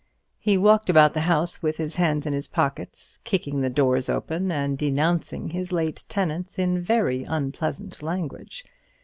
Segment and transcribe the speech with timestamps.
[0.39, 4.51] He walked about the house with his hands in his pockets, kicking the doors open,
[4.51, 8.65] and denouncing his late tenants in very unpleasant language.